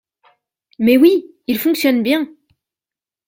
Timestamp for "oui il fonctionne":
0.97-2.01